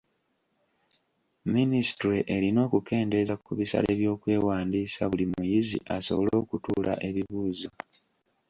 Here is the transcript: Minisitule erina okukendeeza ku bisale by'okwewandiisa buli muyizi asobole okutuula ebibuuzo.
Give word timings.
Minisitule 1.53 2.17
erina 2.35 2.59
okukendeeza 2.67 3.35
ku 3.43 3.51
bisale 3.59 3.91
by'okwewandiisa 3.99 5.01
buli 5.09 5.25
muyizi 5.33 5.77
asobole 5.95 6.31
okutuula 6.43 6.93
ebibuuzo. 7.09 7.69